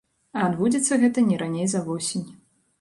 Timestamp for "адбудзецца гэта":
0.47-1.27